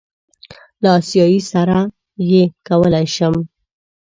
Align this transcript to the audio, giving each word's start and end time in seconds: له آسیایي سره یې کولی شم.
له 0.81 0.89
آسیایي 0.99 1.39
سره 1.51 1.77
یې 2.31 2.43
کولی 2.67 3.05
شم. 3.15 3.35